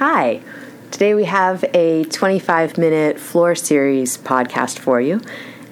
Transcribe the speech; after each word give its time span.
Hi. 0.00 0.40
Today 0.90 1.12
we 1.12 1.24
have 1.24 1.62
a 1.74 2.04
25 2.04 2.78
minute 2.78 3.20
floor 3.20 3.54
series 3.54 4.16
podcast 4.16 4.78
for 4.78 4.98
you. 4.98 5.20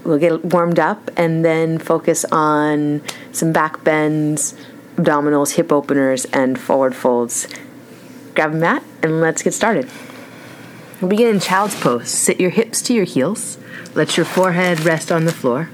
We'll 0.04 0.18
get 0.18 0.44
warmed 0.44 0.79
up 0.79 1.08
and 1.16 1.43
then 1.43 1.79
focus 1.79 2.27
on 2.30 3.01
some 3.33 3.53
back 3.53 3.83
bends, 3.85 4.54
abdominals, 4.96 5.53
hip 5.53 5.72
openers, 5.72 6.27
and 6.27 6.61
forward 6.61 6.95
folds. 6.95 7.49
Grab 8.35 8.53
a 8.53 8.56
mat 8.56 8.85
and 9.03 9.22
let's 9.22 9.40
get 9.40 9.54
started. 9.54 9.88
We'll 11.01 11.08
begin 11.08 11.29
in 11.29 11.40
child's 11.40 11.81
pose. 11.81 12.10
Sit 12.10 12.38
your 12.38 12.51
hips 12.51 12.83
to 12.83 12.92
your 12.92 13.06
heels. 13.06 13.56
Let 13.95 14.19
your 14.19 14.26
forehead 14.26 14.81
rest 14.81 15.10
on 15.10 15.24
the 15.24 15.33
floor. 15.33 15.71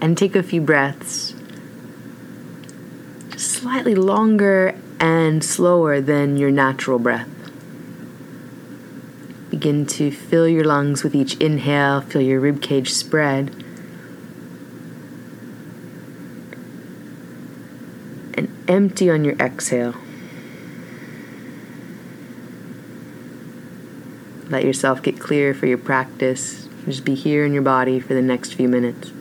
And 0.00 0.18
take 0.18 0.34
a 0.34 0.42
few 0.42 0.60
breaths. 0.60 1.36
Slightly 3.36 3.94
longer 3.94 4.74
and 5.00 5.44
slower 5.44 6.00
than 6.00 6.36
your 6.36 6.50
natural 6.50 6.98
breath. 6.98 7.28
Begin 9.50 9.86
to 9.86 10.10
fill 10.10 10.46
your 10.46 10.64
lungs 10.64 11.02
with 11.02 11.14
each 11.14 11.36
inhale, 11.36 12.00
feel 12.00 12.20
your 12.20 12.40
rib 12.40 12.60
cage 12.60 12.92
spread. 12.92 13.50
And 18.34 18.48
empty 18.68 19.10
on 19.10 19.24
your 19.24 19.34
exhale. 19.36 19.94
Let 24.50 24.64
yourself 24.64 25.02
get 25.02 25.20
clear 25.20 25.54
for 25.54 25.66
your 25.66 25.78
practice. 25.78 26.68
Just 26.84 27.04
be 27.04 27.14
here 27.14 27.44
in 27.44 27.52
your 27.52 27.62
body 27.62 28.00
for 28.00 28.14
the 28.14 28.22
next 28.22 28.54
few 28.54 28.68
minutes. 28.68 29.12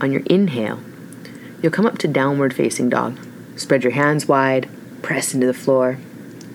On 0.00 0.12
your 0.12 0.22
inhale, 0.26 0.80
you'll 1.62 1.72
come 1.72 1.86
up 1.86 1.98
to 1.98 2.08
downward 2.08 2.54
facing 2.54 2.88
dog. 2.88 3.18
Spread 3.56 3.82
your 3.82 3.92
hands 3.92 4.26
wide, 4.26 4.68
press 5.02 5.34
into 5.34 5.46
the 5.46 5.54
floor. 5.54 5.98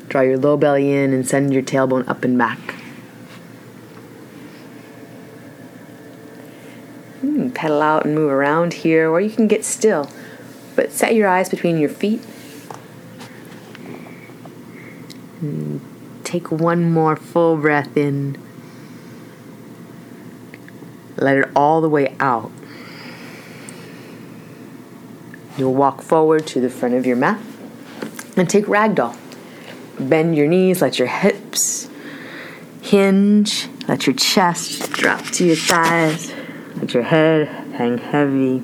Draw 0.07 0.21
your 0.21 0.37
low 0.37 0.57
belly 0.57 0.91
in 0.91 1.13
and 1.13 1.27
send 1.27 1.53
your 1.53 1.63
tailbone 1.63 2.07
up 2.07 2.23
and 2.23 2.37
back. 2.37 2.75
Can 7.41 7.51
pedal 7.51 7.81
out 7.81 8.05
and 8.05 8.13
move 8.13 8.31
around 8.31 8.73
here, 8.73 9.09
or 9.09 9.19
you 9.19 9.31
can 9.31 9.47
get 9.47 9.65
still. 9.65 10.09
But 10.75 10.91
set 10.91 11.15
your 11.15 11.27
eyes 11.27 11.49
between 11.49 11.79
your 11.79 11.89
feet. 11.89 12.23
And 15.41 15.81
take 16.23 16.51
one 16.51 16.91
more 16.91 17.15
full 17.15 17.57
breath 17.57 17.97
in. 17.97 18.37
Let 21.17 21.37
it 21.37 21.49
all 21.55 21.81
the 21.81 21.89
way 21.89 22.15
out. 22.19 22.51
You'll 25.57 25.73
walk 25.73 26.01
forward 26.01 26.47
to 26.47 26.61
the 26.61 26.69
front 26.69 26.95
of 26.95 27.05
your 27.05 27.17
mat 27.17 27.39
and 28.37 28.49
take 28.49 28.65
ragdoll. 28.65 29.17
Bend 29.99 30.35
your 30.35 30.47
knees, 30.47 30.81
let 30.81 30.97
your 30.97 31.07
hips 31.07 31.89
hinge, 32.81 33.67
let 33.87 34.07
your 34.07 34.15
chest 34.15 34.91
drop 34.91 35.23
to 35.25 35.45
your 35.45 35.55
thighs, 35.55 36.33
let 36.77 36.93
your 36.93 37.03
head 37.03 37.47
hang 37.75 37.97
heavy. 37.97 38.59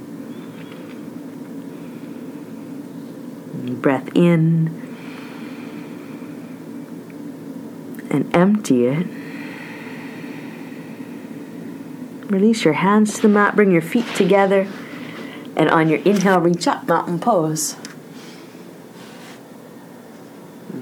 Breath 3.81 4.09
in 4.15 4.67
and 8.09 8.35
empty 8.35 8.85
it. 8.85 9.07
Release 12.31 12.65
your 12.65 12.73
hands 12.73 13.15
to 13.15 13.21
the 13.21 13.29
mat, 13.29 13.55
bring 13.55 13.71
your 13.71 13.81
feet 13.81 14.07
together. 14.15 14.67
And 15.57 15.71
on 15.71 15.89
your 15.89 15.99
inhale, 16.03 16.39
reach 16.39 16.67
up, 16.67 16.87
mountain 16.87 17.19
pose. 17.19 17.75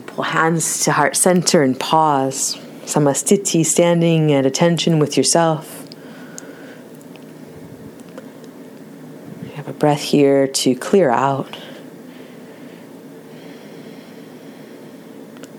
Pull 0.07 0.25
hands 0.25 0.83
to 0.83 0.91
heart 0.91 1.15
center 1.15 1.63
and 1.63 1.79
pause. 1.79 2.57
Samastiti, 2.83 3.65
standing 3.65 4.33
at 4.33 4.45
attention 4.45 4.99
with 4.99 5.15
yourself. 5.15 5.87
You 9.43 9.51
have 9.51 9.69
a 9.69 9.73
breath 9.73 10.01
here 10.01 10.45
to 10.45 10.75
clear 10.75 11.09
out. 11.09 11.57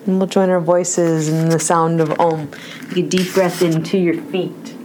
And 0.04 0.18
we'll 0.18 0.28
join 0.28 0.50
our 0.50 0.60
voices 0.60 1.30
in 1.30 1.48
the 1.48 1.58
sound 1.58 2.02
of 2.02 2.20
Om. 2.20 2.50
Take 2.90 3.06
a 3.06 3.08
deep 3.08 3.32
breath 3.32 3.62
into 3.62 3.96
your 3.96 4.22
feet. 4.24 4.75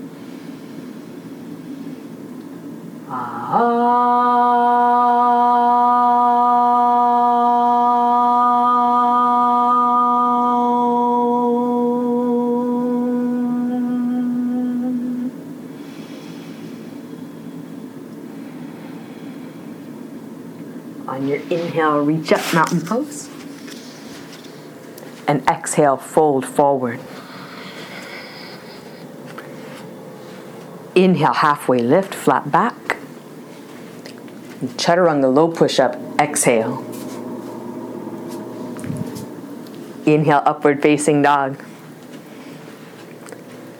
On 21.12 21.28
your 21.28 21.40
inhale, 21.50 22.00
reach 22.06 22.32
up, 22.32 22.54
mountain 22.54 22.80
pose. 22.80 23.30
And 25.28 25.46
exhale, 25.46 25.98
fold 25.98 26.46
forward. 26.46 27.02
Inhale, 30.96 31.34
halfway 31.34 31.80
lift, 31.80 32.16
flat 32.16 32.50
back. 32.50 32.96
And 34.62 34.70
Chaturanga 34.78 35.34
low 35.34 35.50
push 35.50 35.82
up, 35.82 35.98
exhale. 36.18 36.78
Inhale, 40.06 40.44
upward 40.46 40.82
facing 40.82 41.22
dog. 41.24 41.62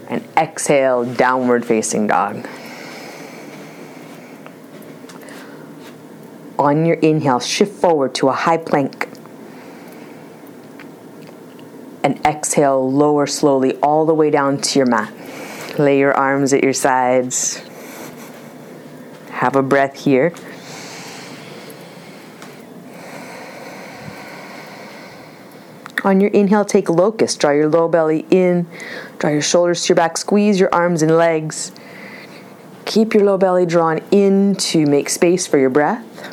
And 0.10 0.28
exhale, 0.36 1.06
downward 1.06 1.66
facing 1.66 2.08
dog. 2.08 2.46
On 6.62 6.86
your 6.86 6.98
inhale, 6.98 7.40
shift 7.40 7.74
forward 7.82 8.14
to 8.14 8.30
a 8.30 8.34
high 8.34 8.58
plank. 8.58 9.10
And 12.04 12.24
exhale, 12.24 12.92
lower 12.92 13.26
slowly 13.26 13.78
all 13.78 14.06
the 14.06 14.14
way 14.14 14.30
down 14.30 14.62
to 14.62 14.78
your 14.78 14.86
mat. 14.86 15.12
Lay 15.80 15.98
your 15.98 16.14
arms 16.14 16.54
at 16.54 16.64
your 16.64 16.74
sides. 16.74 17.64
Have 19.32 19.56
a 19.56 19.64
breath 19.64 20.04
here. 20.04 20.36
On 26.04 26.22
your 26.22 26.30
inhale, 26.30 26.64
take 26.64 26.92
locust. 26.92 27.40
Draw 27.40 27.52
your 27.54 27.70
low 27.70 27.88
belly 27.88 28.28
in. 28.30 28.68
Draw 29.18 29.32
your 29.32 29.42
shoulders 29.42 29.82
to 29.86 29.90
your 29.90 29.96
back. 29.96 30.16
Squeeze 30.16 30.60
your 30.60 30.70
arms 30.72 31.02
and 31.02 31.18
legs. 31.18 31.72
Keep 32.86 33.16
your 33.16 33.24
low 33.24 33.40
belly 33.40 33.66
drawn 33.66 33.98
in 34.12 34.54
to 34.58 34.86
make 34.86 35.10
space 35.10 35.48
for 35.48 35.58
your 35.58 35.72
breath. 35.72 36.31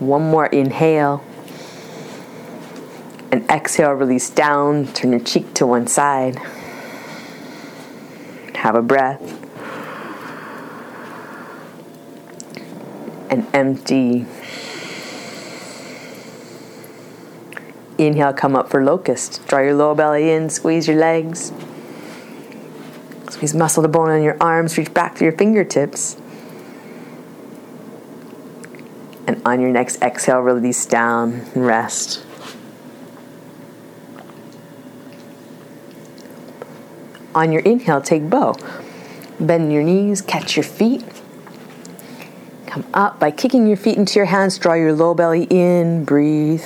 One 0.00 0.22
more 0.22 0.46
inhale. 0.46 1.22
And 3.30 3.48
exhale, 3.50 3.92
release 3.92 4.30
down. 4.30 4.86
Turn 4.88 5.12
your 5.12 5.20
cheek 5.20 5.54
to 5.54 5.66
one 5.66 5.86
side. 5.86 6.36
Have 8.56 8.74
a 8.74 8.82
breath. 8.82 9.20
And 13.30 13.46
empty. 13.54 14.26
Inhale, 17.98 18.32
come 18.32 18.56
up 18.56 18.70
for 18.70 18.82
locust. 18.82 19.46
Draw 19.46 19.60
your 19.60 19.74
lower 19.74 19.94
belly 19.94 20.30
in, 20.30 20.48
squeeze 20.48 20.88
your 20.88 20.96
legs. 20.96 21.52
Squeeze 23.28 23.54
muscle 23.54 23.82
to 23.82 23.88
bone 23.88 24.08
on 24.08 24.22
your 24.22 24.38
arms, 24.40 24.76
reach 24.76 24.92
back 24.92 25.14
to 25.16 25.24
your 25.24 25.32
fingertips. 25.32 26.19
And 29.30 29.40
on 29.44 29.60
your 29.60 29.70
next 29.70 30.02
exhale, 30.02 30.40
release 30.40 30.84
down 30.86 31.46
and 31.54 31.64
rest. 31.64 32.26
On 37.32 37.52
your 37.52 37.62
inhale, 37.62 38.00
take 38.00 38.28
bow. 38.28 38.56
Bend 39.38 39.72
your 39.72 39.84
knees, 39.84 40.20
catch 40.20 40.56
your 40.56 40.64
feet. 40.64 41.04
Come 42.66 42.84
up 42.92 43.20
by 43.20 43.30
kicking 43.30 43.68
your 43.68 43.76
feet 43.76 43.96
into 43.96 44.18
your 44.18 44.26
hands, 44.26 44.58
draw 44.58 44.74
your 44.74 44.92
low 44.92 45.14
belly 45.14 45.44
in, 45.44 46.04
breathe. 46.04 46.64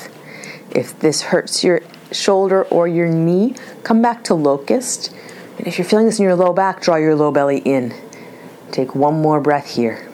If 0.71 0.99
this 1.01 1.21
hurts 1.21 1.63
your 1.63 1.83
shoulder 2.13 2.63
or 2.63 2.89
your 2.89 3.09
knee, 3.09 3.57
come 3.83 4.01
back 4.01 4.25
to 4.25 4.35
locust. 4.35 5.15
And 5.59 5.67
if 5.67 5.77
you're 5.77 5.85
feeling 5.85 6.07
this 6.07 6.19
in 6.19 6.25
your 6.25 6.35
low 6.35 6.55
back, 6.55 6.81
draw 6.81 6.97
your 6.97 7.15
low 7.15 7.31
belly 7.31 7.59
in. 7.59 7.93
Take 8.71 8.95
one 8.95 9.21
more 9.21 9.39
breath 9.39 9.67
here. 9.67 10.09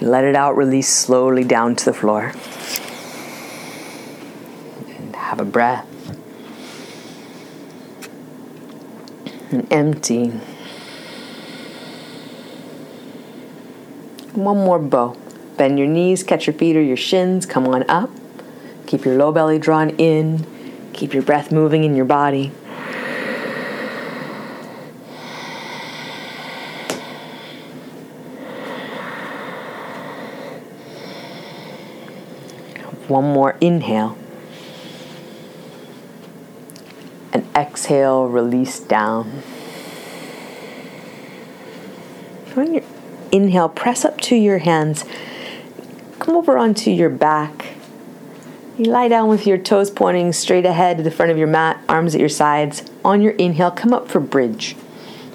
Let 0.00 0.24
it 0.24 0.34
out, 0.34 0.56
release 0.56 0.88
slowly 0.88 1.44
down 1.44 1.76
to 1.76 1.84
the 1.84 1.92
floor. 1.92 2.32
And 4.88 5.16
have 5.16 5.40
a 5.40 5.44
breath. 5.44 5.86
And 9.50 9.72
empty. 9.72 10.28
One 14.34 14.58
more 14.58 14.80
bow. 14.80 15.16
Bend 15.56 15.78
your 15.78 15.86
knees, 15.86 16.24
catch 16.24 16.48
your 16.48 16.54
feet 16.54 16.76
or 16.76 16.82
your 16.82 16.96
shins, 16.96 17.46
come 17.46 17.68
on 17.68 17.88
up. 17.88 18.10
Keep 18.86 19.04
your 19.04 19.16
low 19.16 19.30
belly 19.30 19.58
drawn 19.58 19.90
in. 19.90 20.44
Keep 20.92 21.14
your 21.14 21.22
breath 21.22 21.52
moving 21.52 21.84
in 21.84 21.94
your 21.94 22.04
body. 22.04 22.50
One 33.14 33.32
more 33.32 33.56
inhale. 33.60 34.18
And 37.32 37.46
exhale, 37.54 38.26
release 38.26 38.80
down. 38.80 39.40
On 42.56 42.74
your 42.74 42.82
inhale, 43.30 43.68
press 43.68 44.04
up 44.04 44.20
to 44.22 44.34
your 44.34 44.58
hands. 44.58 45.04
Come 46.18 46.34
over 46.34 46.58
onto 46.58 46.90
your 46.90 47.08
back. 47.08 47.76
You 48.76 48.86
lie 48.86 49.06
down 49.06 49.28
with 49.28 49.46
your 49.46 49.58
toes 49.58 49.92
pointing 49.92 50.32
straight 50.32 50.66
ahead 50.66 50.96
to 50.96 51.04
the 51.04 51.12
front 51.12 51.30
of 51.30 51.38
your 51.38 51.46
mat, 51.46 51.80
arms 51.88 52.16
at 52.16 52.20
your 52.20 52.28
sides. 52.28 52.82
On 53.04 53.22
your 53.22 53.34
inhale, 53.34 53.70
come 53.70 53.94
up 53.94 54.08
for 54.08 54.18
bridge. 54.18 54.74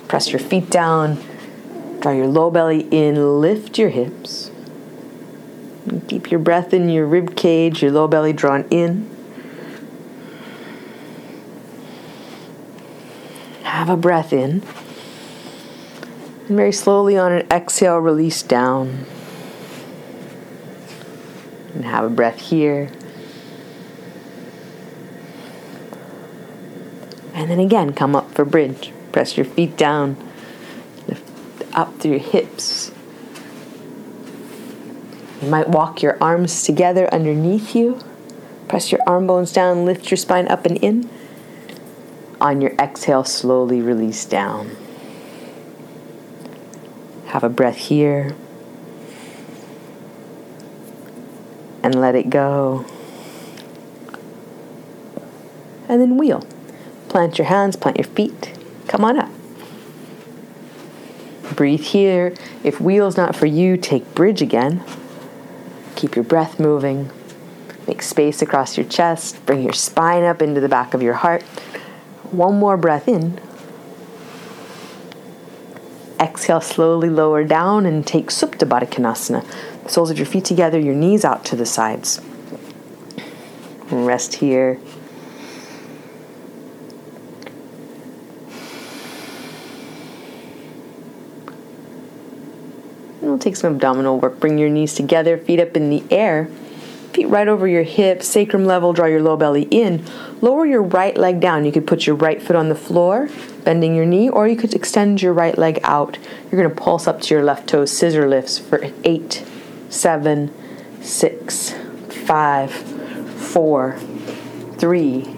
Press 0.09 0.33
your 0.33 0.39
feet 0.39 0.69
down. 0.69 1.17
Draw 2.01 2.11
your 2.11 2.27
low 2.27 2.51
belly 2.51 2.89
in, 2.91 3.39
lift 3.39 3.77
your 3.77 3.87
hips. 3.87 4.48
Keep 6.07 6.29
your 6.31 6.39
breath 6.39 6.73
in 6.73 6.89
your 6.89 7.05
rib 7.05 7.35
cage, 7.35 7.81
your 7.81 7.91
low 7.91 8.07
belly 8.07 8.33
drawn 8.33 8.65
in. 8.69 9.09
Have 13.63 13.89
a 13.89 13.97
breath 13.97 14.33
in. 14.33 14.61
And 16.47 16.57
very 16.57 16.71
slowly 16.71 17.17
on 17.17 17.31
an 17.31 17.47
exhale, 17.51 17.97
release 17.97 18.43
down. 18.43 19.05
And 21.73 21.85
have 21.85 22.05
a 22.05 22.09
breath 22.09 22.39
here. 22.39 22.91
And 27.33 27.49
then 27.49 27.59
again, 27.59 27.93
come 27.93 28.15
up 28.15 28.31
for 28.31 28.45
bridge. 28.45 28.91
Press 29.11 29.37
your 29.37 29.45
feet 29.45 29.77
down, 29.77 30.17
lift 31.07 31.23
up 31.73 31.97
through 31.99 32.11
your 32.11 32.19
hips. 32.19 32.91
You 35.41 35.49
might 35.49 35.69
walk 35.69 36.01
your 36.01 36.17
arms 36.21 36.63
together 36.63 37.07
underneath 37.13 37.75
you. 37.75 37.99
Press 38.67 38.91
your 38.91 39.01
arm 39.07 39.25
bones 39.27 39.53
down, 39.53 39.85
lift 39.85 40.11
your 40.11 40.17
spine 40.17 40.47
up 40.47 40.65
and 40.65 40.77
in. 40.77 41.09
On 42.41 42.61
your 42.61 42.71
exhale, 42.73 43.23
slowly 43.23 43.81
release 43.81 44.25
down. 44.25 44.75
Have 47.27 47.43
a 47.43 47.49
breath 47.49 47.77
here. 47.77 48.35
And 51.83 51.95
let 51.95 52.15
it 52.15 52.29
go. 52.29 52.85
And 55.87 56.01
then 56.01 56.17
wheel. 56.17 56.45
Plant 57.07 57.37
your 57.37 57.47
hands, 57.47 57.75
plant 57.75 57.97
your 57.97 58.05
feet. 58.05 58.53
Come 58.87 59.03
on 59.05 59.17
up. 59.17 59.31
Breathe 61.55 61.81
here. 61.81 62.35
If 62.63 62.79
wheel's 62.79 63.17
not 63.17 63.35
for 63.35 63.45
you, 63.45 63.77
take 63.77 64.13
bridge 64.13 64.41
again. 64.41 64.83
Keep 65.99 66.15
your 66.15 66.23
breath 66.23 66.61
moving. 66.61 67.11
Make 67.85 68.01
space 68.01 68.41
across 68.41 68.77
your 68.77 68.85
chest. 68.85 69.45
Bring 69.45 69.61
your 69.61 69.73
spine 69.73 70.23
up 70.23 70.41
into 70.41 70.61
the 70.61 70.69
back 70.69 70.93
of 70.93 71.01
your 71.01 71.15
heart. 71.15 71.43
One 72.31 72.57
more 72.57 72.77
breath 72.77 73.09
in. 73.09 73.37
Exhale, 76.17 76.61
slowly 76.61 77.09
lower 77.09 77.43
down 77.43 77.85
and 77.85 78.07
take 78.07 78.27
Supta 78.27 78.65
Baddha 78.65 78.89
Konasana. 78.89 79.45
The 79.83 79.89
soles 79.89 80.09
of 80.09 80.17
your 80.17 80.25
feet 80.25 80.45
together, 80.45 80.79
your 80.79 80.95
knees 80.95 81.25
out 81.25 81.43
to 81.47 81.57
the 81.57 81.65
sides. 81.65 82.21
Rest 83.91 84.35
here. 84.35 84.79
Take 93.39 93.55
some 93.55 93.73
abdominal 93.73 94.19
work. 94.19 94.39
Bring 94.39 94.57
your 94.57 94.69
knees 94.69 94.93
together, 94.93 95.37
feet 95.37 95.59
up 95.59 95.75
in 95.75 95.89
the 95.89 96.03
air. 96.11 96.49
Feet 97.13 97.25
right 97.25 97.47
over 97.47 97.67
your 97.67 97.83
hips, 97.83 98.27
sacrum 98.27 98.65
level, 98.65 98.93
draw 98.93 99.07
your 99.07 99.21
low 99.21 99.35
belly 99.35 99.63
in. 99.71 100.05
Lower 100.41 100.65
your 100.65 100.83
right 100.83 101.17
leg 101.17 101.39
down. 101.39 101.65
You 101.65 101.71
could 101.71 101.87
put 101.87 102.05
your 102.05 102.15
right 102.15 102.39
foot 102.39 102.55
on 102.55 102.69
the 102.69 102.75
floor, 102.75 103.29
bending 103.63 103.95
your 103.95 104.05
knee, 104.05 104.29
or 104.29 104.47
you 104.47 104.55
could 104.55 104.75
extend 104.75 105.21
your 105.21 105.33
right 105.33 105.57
leg 105.57 105.79
out. 105.83 106.19
You're 106.51 106.61
going 106.61 106.73
to 106.73 106.81
pulse 106.81 107.07
up 107.07 107.21
to 107.21 107.33
your 107.33 107.43
left 107.43 107.67
toes, 107.67 107.91
scissor 107.91 108.29
lifts 108.29 108.59
for 108.59 108.91
eight, 109.03 109.43
seven, 109.89 110.53
six, 111.01 111.73
five, 112.25 112.71
four, 112.71 113.97
three, 114.77 115.35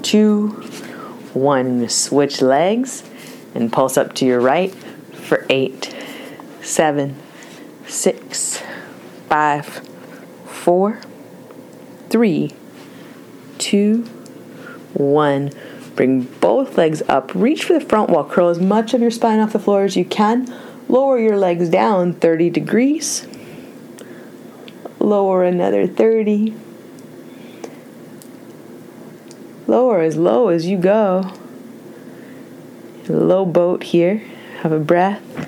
two, 0.00 0.48
one. 1.34 1.88
Switch 1.90 2.40
legs 2.40 3.02
and 3.54 3.70
pulse 3.70 3.98
up 3.98 4.14
to 4.14 4.24
your 4.24 4.40
right 4.40 4.74
for 5.26 5.44
eight, 5.50 5.94
seven, 6.66 7.16
six, 7.86 8.62
five, 9.28 9.66
four, 10.46 11.00
three, 12.10 12.52
two, 13.58 14.02
one. 14.94 15.52
Bring 15.94 16.22
both 16.22 16.76
legs 16.76 17.02
up. 17.08 17.34
Reach 17.34 17.64
for 17.64 17.72
the 17.72 17.80
front 17.80 18.10
wall. 18.10 18.24
Curl 18.24 18.48
as 18.48 18.60
much 18.60 18.92
of 18.92 19.00
your 19.00 19.10
spine 19.10 19.38
off 19.38 19.52
the 19.52 19.58
floor 19.58 19.84
as 19.84 19.96
you 19.96 20.04
can. 20.04 20.52
Lower 20.88 21.18
your 21.18 21.38
legs 21.38 21.68
down 21.68 22.12
30 22.12 22.50
degrees. 22.50 23.26
Lower 25.00 25.44
another 25.44 25.86
30. 25.86 26.54
Lower 29.66 30.00
as 30.00 30.16
low 30.16 30.48
as 30.48 30.66
you 30.66 30.78
go. 30.78 31.32
Low 33.08 33.46
boat 33.46 33.84
here. 33.84 34.18
Have 34.60 34.72
a 34.72 34.78
breath. 34.78 35.45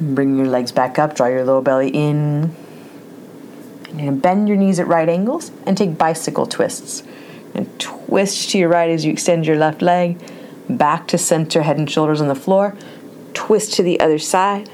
Bring 0.00 0.36
your 0.36 0.46
legs 0.46 0.72
back 0.72 0.98
up, 0.98 1.14
draw 1.14 1.26
your 1.26 1.44
low 1.44 1.60
belly 1.60 1.90
in. 1.90 2.54
You're 3.86 3.96
going 3.96 4.06
to 4.06 4.12
bend 4.12 4.48
your 4.48 4.56
knees 4.56 4.78
at 4.78 4.86
right 4.86 5.08
angles 5.08 5.50
and 5.66 5.76
take 5.76 5.98
bicycle 5.98 6.46
twists. 6.46 7.02
And 7.54 7.78
twist 7.78 8.50
to 8.50 8.58
your 8.58 8.68
right 8.68 8.88
as 8.88 9.04
you 9.04 9.12
extend 9.12 9.46
your 9.46 9.56
left 9.56 9.82
leg, 9.82 10.18
back 10.68 11.08
to 11.08 11.18
center, 11.18 11.62
head 11.62 11.78
and 11.78 11.90
shoulders 11.90 12.20
on 12.20 12.28
the 12.28 12.34
floor. 12.34 12.76
Twist 13.34 13.74
to 13.74 13.82
the 13.82 14.00
other 14.00 14.18
side 14.18 14.70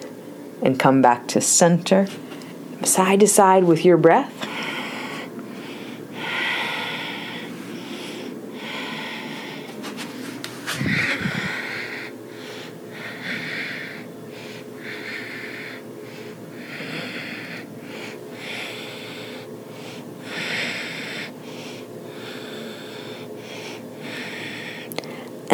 and 0.63 0.79
come 0.79 1.03
back 1.03 1.27
to 1.29 1.41
center. 1.41 2.07
Side 2.85 3.21
to 3.21 3.27
side 3.27 3.65
with 3.65 3.85
your 3.85 3.97
breath. 3.97 4.33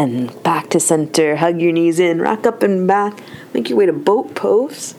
And 0.03 0.43
back 0.43 0.69
to 0.71 0.81
center. 0.81 1.37
Hug 1.37 1.61
your 1.61 1.73
knees 1.73 2.01
in, 2.01 2.21
rock 2.21 2.45
up 2.45 2.63
and 2.63 2.89
back. 2.89 3.21
Make 3.55 3.69
your 3.69 3.79
way 3.79 3.87
to 3.87 3.93
boat 3.93 4.35
pose. 4.35 4.95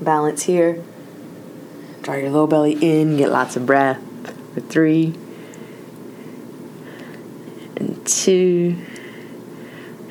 Balance 0.00 0.44
here. 0.44 0.82
Draw 2.02 2.14
your 2.14 2.30
low 2.30 2.46
belly 2.46 2.72
in, 2.72 3.18
get 3.18 3.30
lots 3.30 3.56
of 3.56 3.66
breath 3.66 4.00
for 4.54 4.60
three 4.60 5.14
and 7.76 8.06
two. 8.06 8.82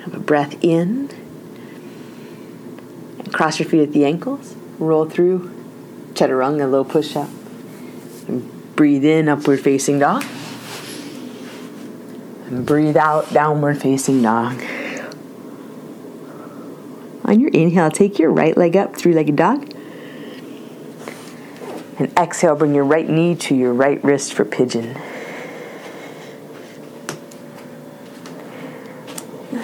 Have 0.04 0.14
a 0.14 0.20
breath 0.20 0.64
in. 0.64 1.10
And 3.18 3.34
cross 3.34 3.60
your 3.60 3.68
feet 3.68 3.82
at 3.82 3.94
the 3.94 4.06
ankles. 4.06 4.56
Roll 4.78 5.10
through 5.10 5.52
chaturanga, 6.14 6.70
low 6.70 6.84
push 6.84 7.16
up. 7.16 7.30
And 8.28 8.76
breathe 8.76 9.06
in, 9.06 9.28
upward 9.28 9.60
facing 9.62 9.98
dog. 10.00 10.24
And 12.48 12.66
breathe 12.66 12.98
out, 12.98 13.34
downward 13.34 13.82
facing 13.82 14.22
dog. 14.22 14.62
On 17.24 17.40
your 17.40 17.50
inhale, 17.50 17.90
take 17.90 18.20
your 18.20 18.30
right 18.30 18.56
leg 18.56 18.78
up, 18.78 18.96
three 18.96 19.14
legged 19.14 19.36
dog. 19.36 19.72
And 21.98 22.12
exhale, 22.18 22.56
bring 22.56 22.76
your 22.76 22.84
right 22.84 23.10
knee 23.10 23.36
to 23.36 23.56
your 23.56 23.74
right 23.74 24.04
wrist 24.04 24.34
for 24.34 24.46
pigeon. 24.46 24.94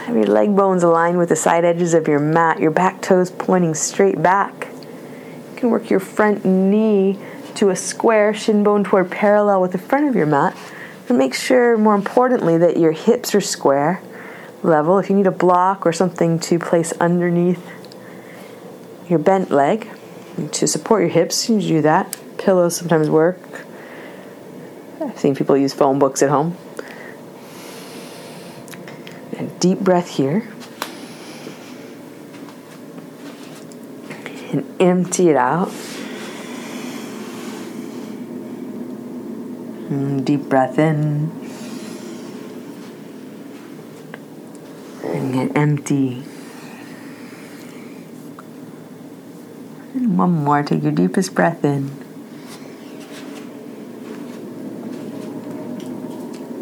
Have 0.05 0.15
your 0.15 0.25
leg 0.25 0.55
bones 0.55 0.81
aligned 0.81 1.19
with 1.19 1.29
the 1.29 1.35
side 1.35 1.63
edges 1.63 1.93
of 1.93 2.07
your 2.07 2.19
mat, 2.19 2.59
your 2.59 2.71
back 2.71 3.01
toes 3.01 3.29
pointing 3.29 3.75
straight 3.75 4.21
back. 4.23 4.69
You 5.51 5.55
can 5.55 5.69
work 5.69 5.91
your 5.91 5.99
front 5.99 6.43
knee 6.43 7.19
to 7.55 7.69
a 7.69 7.75
square, 7.75 8.33
shin 8.33 8.63
bone 8.63 8.83
toward 8.83 9.11
parallel 9.11 9.61
with 9.61 9.73
the 9.73 9.77
front 9.77 10.09
of 10.09 10.15
your 10.15 10.25
mat. 10.25 10.57
And 11.11 11.17
make 11.17 11.33
sure, 11.33 11.77
more 11.77 11.93
importantly, 11.93 12.57
that 12.57 12.77
your 12.77 12.93
hips 12.93 13.35
are 13.35 13.41
square. 13.41 14.01
level. 14.63 14.99
If 14.99 15.09
you 15.09 15.15
need 15.15 15.27
a 15.27 15.31
block 15.31 15.85
or 15.85 15.93
something 15.93 16.39
to 16.39 16.59
place 16.59 16.93
underneath 16.93 17.61
your 19.09 19.19
bent 19.19 19.51
leg 19.51 19.89
to 20.51 20.67
support 20.67 21.01
your 21.01 21.09
hips, 21.09 21.49
you 21.49 21.59
do 21.59 21.81
that. 21.81 22.17
Pillows 22.37 22.77
sometimes 22.77 23.09
work. 23.09 23.39
I've 24.99 25.19
seen 25.19 25.35
people 25.35 25.57
use 25.57 25.73
phone 25.73 25.99
books 25.99 26.21
at 26.21 26.29
home. 26.29 26.55
And 29.37 29.59
deep 29.59 29.79
breath 29.79 30.09
here. 30.09 30.47
And 34.53 34.81
empty 34.81 35.29
it 35.29 35.35
out. 35.35 35.71
Mm, 39.91 40.23
deep 40.23 40.43
breath 40.43 40.79
in. 40.79 41.29
And 45.03 45.33
get 45.33 45.57
empty. 45.57 46.23
And 49.93 50.17
one 50.17 50.31
more. 50.31 50.63
Take 50.63 50.83
your 50.83 50.93
deepest 50.93 51.35
breath 51.35 51.65
in. 51.65 51.91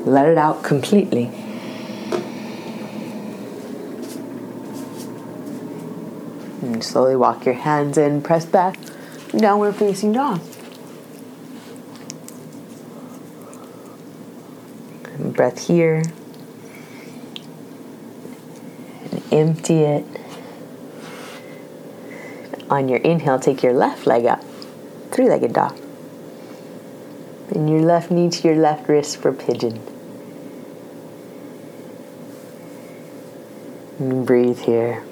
Let 0.05 0.27
it 0.27 0.39
out 0.39 0.63
completely. 0.63 1.25
And 6.63 6.83
slowly 6.83 7.15
walk 7.15 7.45
your 7.45 7.53
hands 7.53 7.95
in, 7.99 8.23
press 8.23 8.47
back, 8.47 8.79
downward 9.37 9.75
facing 9.75 10.13
dog. 10.13 10.41
Breath 15.39 15.67
here. 15.67 16.03
And 19.09 19.23
empty 19.31 19.83
it. 19.83 20.05
On 22.69 22.89
your 22.89 22.97
inhale, 22.97 23.39
take 23.39 23.63
your 23.63 23.71
left 23.71 24.05
leg 24.05 24.25
up, 24.25 24.43
three 25.11 25.29
legged 25.29 25.53
dog. 25.53 25.79
And 27.55 27.69
your 27.69 27.79
left 27.79 28.11
knee 28.11 28.29
to 28.29 28.47
your 28.49 28.57
left 28.57 28.89
wrist 28.89 29.15
for 29.15 29.31
pigeon. 29.31 29.79
And 33.97 34.27
breathe 34.27 34.59
here. 34.59 35.05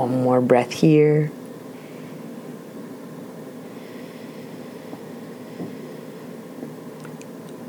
One 0.00 0.22
more 0.22 0.40
breath 0.40 0.72
here. 0.72 1.30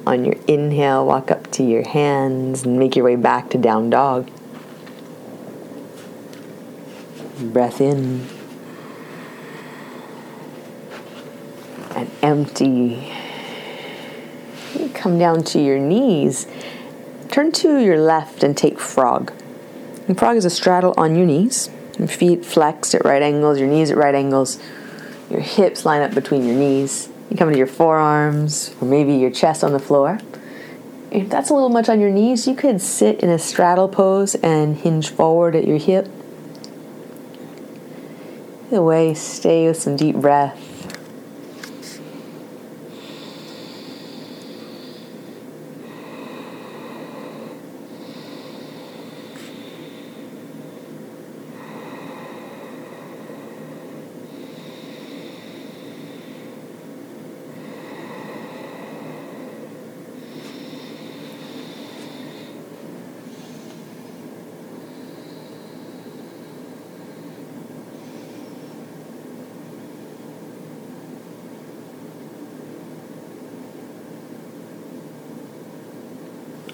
On 0.08 0.24
your 0.24 0.36
inhale, 0.48 1.06
walk 1.06 1.30
up 1.30 1.52
to 1.52 1.64
your 1.64 1.86
hands 1.86 2.64
and 2.64 2.80
make 2.80 2.96
your 2.96 3.04
way 3.04 3.18
back 3.18 3.50
to 3.50 3.58
down 3.58 3.90
dog. 3.90 4.32
Breath 7.42 7.82
in. 7.82 8.26
And 11.94 12.10
empty. 12.22 13.12
Come 14.94 15.20
down 15.20 15.44
to 15.44 15.60
your 15.60 15.80
knees. 15.80 16.48
Turn 17.30 17.52
to 17.52 17.80
your 17.80 18.00
left 18.00 18.42
and 18.42 18.56
take 18.56 18.80
frog. 18.80 19.34
And 20.08 20.18
frog 20.18 20.38
is 20.38 20.46
a 20.46 20.50
straddle 20.50 20.94
on 20.96 21.16
your 21.18 21.26
knees. 21.26 21.70
Your 22.00 22.08
feet 22.08 22.46
flexed 22.46 22.96
at 22.96 23.06
right 23.06 23.22
angles, 23.22 23.60
your 23.60 23.68
knees 23.68 23.92
at 23.92 23.98
right 23.98 24.16
angles, 24.16 24.60
your 25.30 25.42
hips 25.42 25.86
line 25.86 26.02
up 26.02 26.14
between 26.14 26.46
your 26.46 26.56
knees. 26.56 27.10
You 27.30 27.38
come 27.38 27.52
to 27.52 27.58
your 27.58 27.68
forearms, 27.68 28.76
or 28.82 28.88
maybe 28.88 29.14
your 29.16 29.32
chest 29.32 29.64
on 29.64 29.72
the 29.72 29.80
floor. 29.80 30.20
If 31.12 31.30
that's 31.30 31.50
a 31.50 31.54
little 31.54 31.70
much 31.70 31.90
on 31.90 32.00
your 32.00 32.10
knees, 32.10 32.48
you 32.48 32.56
could 32.56 32.82
sit 32.82 33.20
in 33.22 33.30
a 33.30 33.40
straddle 33.40 33.88
pose 33.88 34.36
and 34.36 34.78
hinge 34.78 35.10
forward 35.10 35.56
at 35.56 35.68
your 35.68 35.78
hip. 35.78 36.10
Either 38.68 38.82
way, 38.82 39.14
stay 39.14 39.68
with 39.68 39.82
some 39.82 39.96
deep 39.96 40.16
breath. 40.16 40.71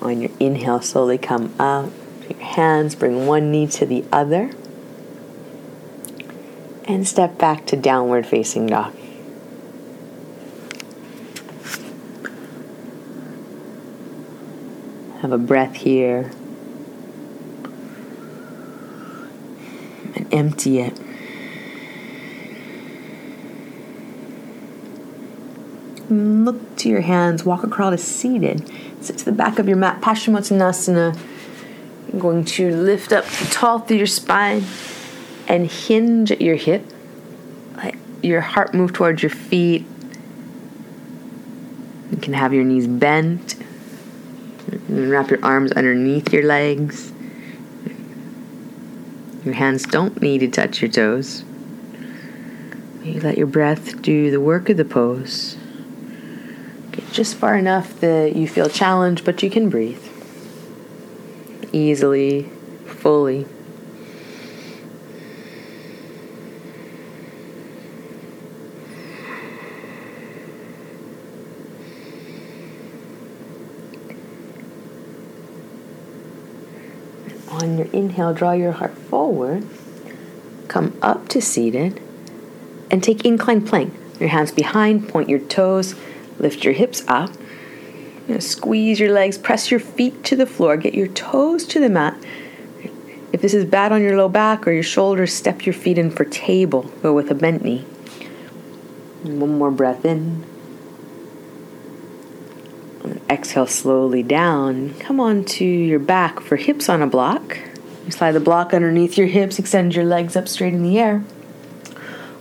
On 0.08 0.22
your 0.22 0.32
inhale, 0.40 0.80
slowly 0.80 1.18
come 1.18 1.54
up. 1.60 1.92
Your 2.30 2.40
hands, 2.40 2.96
bring 2.96 3.28
one 3.28 3.52
knee 3.52 3.68
to 3.68 3.86
the 3.86 4.06
other. 4.10 4.52
And 6.86 7.06
step 7.06 7.38
back 7.38 7.66
to 7.66 7.76
downward 7.76 8.26
facing 8.26 8.68
dog. 8.68 8.96
Have 15.20 15.34
a 15.34 15.38
breath 15.38 15.76
here. 15.76 16.32
And 20.16 20.34
empty 20.34 20.80
it. 20.80 20.98
Look 26.10 26.78
to 26.78 26.90
your 26.90 27.02
hands, 27.02 27.44
walk 27.44 27.64
across 27.64 27.92
to 27.92 27.98
seated. 27.98 28.72
Sit 29.02 29.18
to 29.18 29.26
the 29.26 29.32
back 29.34 29.60
of 29.60 29.68
your 29.68 29.78
mat, 29.78 30.02
Paschimottanasana. 30.02 31.20
You're 32.12 32.22
going 32.22 32.46
to 32.46 32.74
lift 32.74 33.12
up 33.12 33.26
tall 33.52 33.80
through 33.80 33.98
your 33.98 34.08
spine 34.08 34.64
and 35.48 35.70
hinge 35.70 36.32
at 36.32 36.42
your 36.42 36.56
hip. 36.56 36.86
Let 37.76 37.96
your 38.24 38.42
heart 38.42 38.74
move 38.74 38.94
towards 38.94 39.22
your 39.22 39.30
feet. 39.30 39.86
You 42.12 42.18
can 42.18 42.34
have 42.34 42.54
your 42.54 42.64
knees 42.64 42.88
bent. 42.88 43.56
Wrap 44.88 45.30
your 45.30 45.44
arms 45.44 45.74
underneath 45.74 46.32
your 46.32 46.44
legs. 46.44 47.12
Your 49.44 49.54
hands 49.54 49.84
don't 49.84 50.22
need 50.22 50.40
to 50.40 50.48
touch 50.48 50.82
your 50.82 50.92
toes. 50.92 51.44
You 53.04 53.20
let 53.22 53.38
your 53.38 53.48
breath 53.48 54.02
do 54.02 54.32
the 54.32 54.40
work 54.40 54.70
of 54.70 54.78
the 54.78 54.86
pose. 54.86 55.58
Just 57.17 57.33
far 57.38 57.57
enough 57.57 58.00
that 58.01 58.36
you 58.36 58.47
feel 58.47 58.69
challenged, 58.69 59.25
but 59.25 59.41
you 59.41 59.50
can 59.50 59.71
breathe. 59.71 60.00
Easily, 61.74 62.43
fully. 62.86 63.47
On 77.50 77.79
your 77.79 77.88
inhale, 77.88 78.36
draw 78.36 78.51
your 78.51 78.74
heart 78.74 78.95
forward, 78.95 79.67
come 80.67 80.95
up 81.01 81.27
to 81.29 81.41
seated, 81.41 82.00
and 82.91 83.03
take 83.03 83.25
inclined 83.25 83.67
plank. 83.67 83.91
Your 84.19 84.29
hands 84.29 84.51
behind, 84.51 85.09
point 85.09 85.29
your 85.29 85.39
toes, 85.39 85.95
lift 86.39 86.63
your 86.63 86.74
hips 86.74 87.03
up. 87.08 87.32
Squeeze 88.39 89.00
your 89.00 89.12
legs, 89.12 89.38
press 89.38 89.72
your 89.72 89.79
feet 89.79 90.24
to 90.25 90.36
the 90.36 90.46
floor, 90.46 90.75
get 90.75 90.94
your 90.94 91.08
toes 91.08 91.65
to 91.65 91.79
the 91.79 91.89
mat. 91.89 92.17
If 93.32 93.41
this 93.41 93.53
is 93.53 93.65
bad 93.65 93.91
on 93.91 94.01
your 94.01 94.17
low 94.17 94.29
back 94.29 94.67
or 94.67 94.72
your 94.72 94.84
shoulders, 94.84 95.34
step 95.34 95.65
your 95.65 95.74
feet 95.74 95.98
in 95.98 96.12
for 96.12 96.25
table 96.25 96.91
or 97.03 97.13
with 97.13 97.32
a 97.32 97.36
bent 97.36 97.63
knee. 97.63 97.86
One 99.24 99.58
more 99.58 99.72
breath 99.72 100.06
in. 100.06 100.46
Exhale 103.29 103.67
slowly 103.67 104.24
down. 104.24 104.94
Come 105.00 105.20
on 105.20 105.44
to 105.46 105.65
your 105.65 106.00
back 106.00 106.39
for 106.39 106.56
hips 106.56 106.89
on 106.89 107.01
a 107.01 107.08
block. 107.08 107.58
You 108.06 108.12
slide 108.12 108.32
the 108.32 108.39
block 108.39 108.74
underneath 108.74 109.17
your 109.17 109.27
hips, 109.27 109.60
extend 109.60 109.96
your 109.96 110.06
legs 110.06 110.36
up 110.36 110.48
straight 110.48 110.74
in 110.74 110.84
the 110.84 110.98
air. 110.98 111.24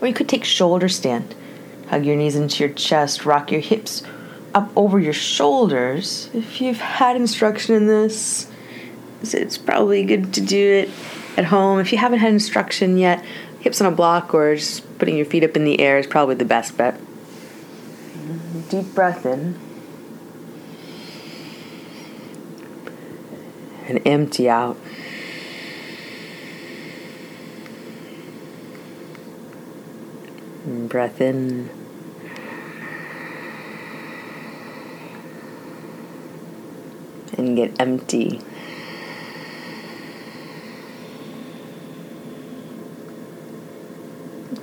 Or 0.00 0.06
you 0.06 0.14
could 0.14 0.28
take 0.28 0.44
shoulder 0.44 0.88
stand. 0.88 1.34
Hug 1.88 2.04
your 2.04 2.16
knees 2.16 2.36
into 2.36 2.64
your 2.64 2.72
chest, 2.74 3.24
rock 3.24 3.50
your 3.52 3.60
hips 3.60 4.02
up 4.54 4.70
over 4.74 4.98
your 4.98 5.12
shoulders. 5.12 6.30
If 6.32 6.60
you've 6.60 6.78
had 6.78 7.16
instruction 7.16 7.74
in 7.74 7.86
this, 7.86 8.50
it's 9.22 9.58
probably 9.58 10.04
good 10.04 10.32
to 10.34 10.40
do 10.40 10.72
it 10.72 10.90
at 11.36 11.44
home. 11.44 11.78
If 11.78 11.92
you 11.92 11.98
haven't 11.98 12.20
had 12.20 12.32
instruction 12.32 12.96
yet, 12.96 13.24
hips 13.60 13.80
on 13.80 13.92
a 13.92 13.94
block 13.94 14.32
or 14.32 14.54
just 14.56 14.98
putting 14.98 15.16
your 15.16 15.26
feet 15.26 15.44
up 15.44 15.56
in 15.56 15.64
the 15.64 15.80
air 15.80 15.98
is 15.98 16.06
probably 16.06 16.34
the 16.34 16.44
best 16.44 16.76
bet. 16.76 17.00
Deep 18.70 18.94
breath 18.94 19.26
in. 19.26 19.58
And 23.88 24.00
empty 24.06 24.48
out. 24.48 24.76
Breath 30.66 31.20
in. 31.20 31.70
And 37.38 37.56
get 37.56 37.80
empty. 37.80 38.40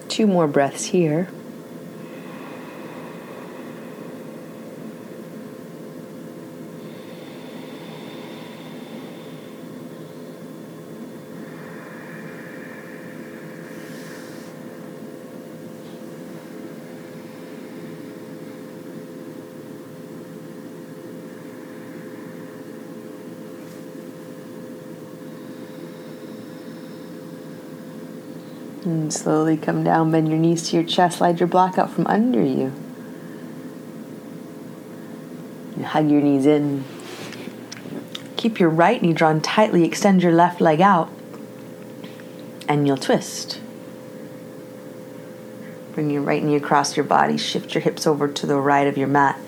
Two 0.09 0.27
more 0.27 0.47
breaths 0.47 0.85
here. 0.85 1.29
Slowly 29.13 29.57
come 29.57 29.83
down, 29.83 30.11
bend 30.11 30.29
your 30.29 30.37
knees 30.37 30.69
to 30.69 30.75
your 30.75 30.85
chest, 30.85 31.19
slide 31.19 31.39
your 31.39 31.47
block 31.47 31.77
out 31.77 31.89
from 31.91 32.07
under 32.07 32.41
you. 32.41 32.73
And 35.75 35.85
hug 35.85 36.09
your 36.09 36.21
knees 36.21 36.45
in. 36.45 36.83
Keep 38.37 38.59
your 38.59 38.69
right 38.69 39.01
knee 39.01 39.13
drawn 39.13 39.41
tightly, 39.41 39.85
extend 39.85 40.21
your 40.21 40.33
left 40.33 40.59
leg 40.59 40.81
out, 40.81 41.09
and 42.67 42.85
you'll 42.85 42.97
twist. 42.97 43.61
Bring 45.93 46.09
your 46.09 46.23
right 46.23 46.43
knee 46.43 46.55
across 46.55 46.97
your 46.97 47.05
body, 47.05 47.37
shift 47.37 47.75
your 47.75 47.81
hips 47.81 48.07
over 48.07 48.27
to 48.27 48.45
the 48.45 48.57
right 48.57 48.87
of 48.87 48.97
your 48.97 49.07
mat. 49.07 49.39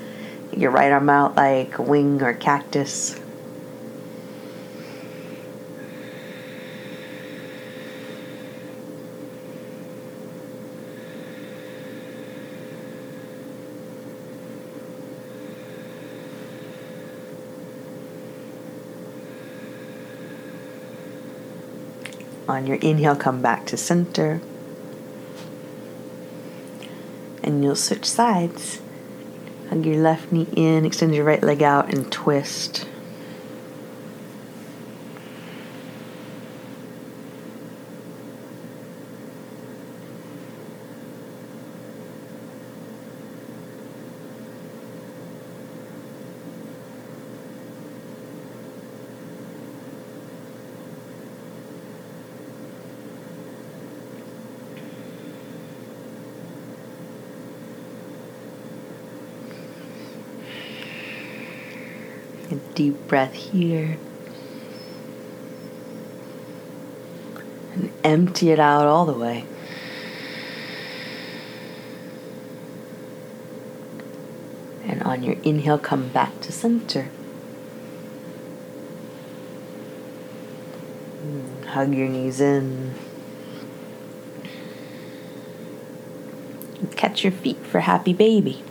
Your 0.55 0.72
right 0.72 0.91
arm 0.91 1.10
out 1.10 1.36
like 1.36 1.77
a 1.79 1.81
wing 1.81 2.22
or 2.22 2.34
cactus. 2.34 3.19
On 22.47 22.67
your 22.67 22.77
inhale, 22.77 23.15
come 23.15 23.41
back 23.41 23.65
to 23.67 23.77
center. 23.77 24.39
And 27.43 27.63
you'll 27.63 27.75
switch 27.75 28.05
sides. 28.05 28.81
Hug 29.69 29.86
your 29.86 29.95
left 29.95 30.31
knee 30.31 30.47
in, 30.55 30.86
extend 30.86 31.15
your 31.15 31.25
right 31.25 31.41
leg 31.41 31.63
out, 31.63 31.91
and 31.91 32.12
twist. 32.12 32.88
A 62.51 62.55
deep 62.75 62.95
breath 63.08 63.34
here. 63.34 63.98
And 67.74 67.91
empty 68.04 68.52
it 68.52 68.60
out 68.60 68.86
all 68.86 69.06
the 69.06 69.13
way. 69.13 69.46
And 74.84 75.04
on 75.04 75.24
your 75.24 75.36
inhale, 75.44 75.78
come 75.80 76.10
back 76.10 76.39
to 76.41 76.52
center. 76.52 77.10
Hug 81.68 81.94
your 81.94 82.08
knees 82.08 82.39
in. 82.39 82.94
Catch 86.96 87.24
your 87.24 87.34
feet 87.34 87.58
for 87.58 87.82
happy 87.82 88.13
baby. 88.13 88.63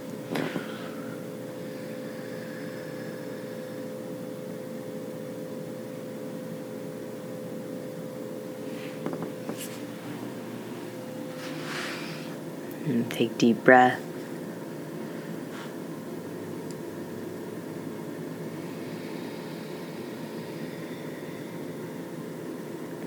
And 12.86 13.03
take 13.14 13.38
deep 13.38 13.62
breath. 13.62 14.00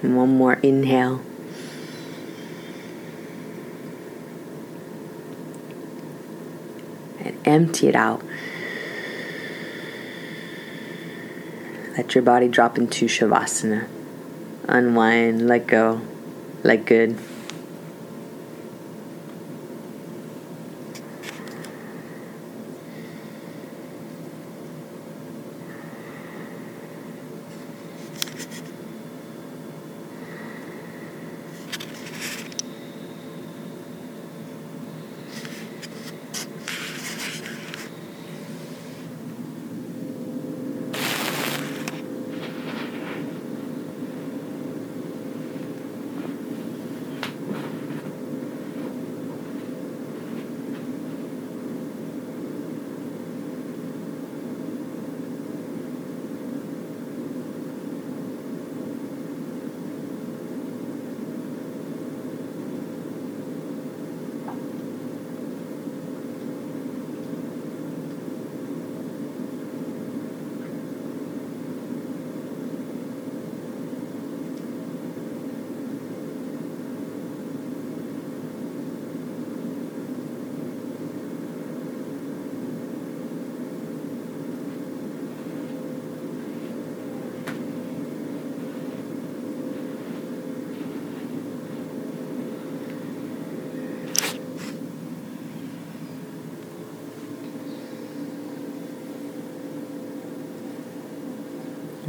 And 0.02 0.15
one 0.15 0.38
more 0.38 0.54
inhale. 0.54 1.22
And 7.20 7.38
empty 7.46 7.88
it 7.89 7.96
out. 7.96 8.24
Let 11.98 12.15
your 12.15 12.22
body 12.22 12.48
drop 12.48 12.78
into 12.78 13.08
Shavasana. 13.08 13.89
Unwind, 14.70 15.48
let 15.48 15.67
go, 15.67 16.02
let 16.63 16.86
good. 16.86 17.17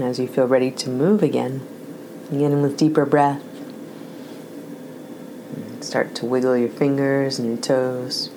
As 0.01 0.19
you 0.19 0.29
feel 0.29 0.47
ready 0.47 0.71
to 0.71 0.91
move 0.91 1.23
again, 1.23 1.67
begin 2.31 2.63
with 2.63 2.77
deeper 2.77 3.05
breath. 3.05 3.43
Start 5.81 6.15
to 6.17 6.27
wiggle 6.27 6.57
your 6.57 6.69
fingers 6.69 7.39
and 7.39 7.49
your 7.49 7.57
toes. 7.57 8.31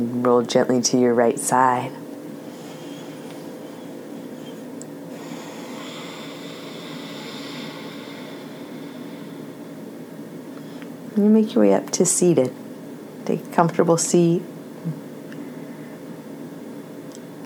Roll 0.00 0.42
gently 0.42 0.82
to 0.82 0.98
your 0.98 1.14
right 1.14 1.38
side. 1.38 1.92
And 11.14 11.24
you 11.24 11.30
make 11.30 11.54
your 11.54 11.64
way 11.64 11.74
up 11.74 11.90
to 11.90 12.06
seated. 12.06 12.52
Take 13.26 13.44
a 13.44 13.48
comfortable 13.50 13.96
seat. 13.98 14.42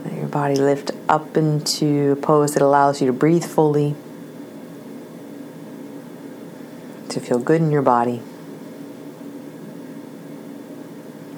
Let 0.04 0.12
your 0.14 0.28
body 0.28 0.56
lift 0.56 0.92
up 1.08 1.36
into 1.36 2.12
a 2.12 2.16
pose 2.16 2.54
that 2.54 2.62
allows 2.62 3.00
you 3.00 3.06
to 3.06 3.12
breathe 3.12 3.44
fully, 3.44 3.96
to 7.08 7.20
feel 7.20 7.38
good 7.38 7.60
in 7.60 7.70
your 7.70 7.82
body. 7.82 8.22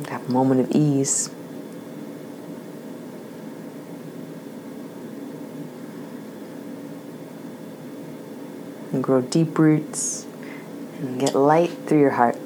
A 0.04 0.18
moment 0.30 0.60
of 0.60 0.70
ease. 0.72 1.30
And 8.92 9.02
grow 9.02 9.22
deep 9.22 9.58
roots 9.58 10.26
and 10.98 11.18
get 11.18 11.34
light 11.34 11.70
through 11.86 12.00
your 12.00 12.10
heart. 12.10 12.36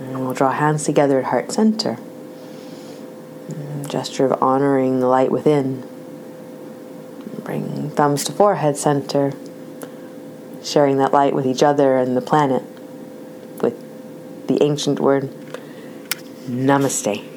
And 0.00 0.20
we'll 0.20 0.34
draw 0.34 0.52
hands 0.52 0.84
together 0.84 1.18
at 1.18 1.26
heart 1.26 1.52
center. 1.52 1.98
gesture 3.88 4.24
of 4.24 4.40
honoring 4.42 5.00
the 5.00 5.08
light 5.08 5.32
within. 5.32 5.82
Bring 7.42 7.90
thumbs 7.90 8.22
to 8.24 8.32
forehead 8.32 8.76
center, 8.76 9.32
sharing 10.62 10.98
that 10.98 11.12
light 11.12 11.34
with 11.34 11.46
each 11.46 11.62
other 11.62 11.96
and 11.96 12.16
the 12.16 12.20
planet 12.20 12.62
ancient 14.60 15.00
word 15.00 15.30
Namaste. 16.48 17.29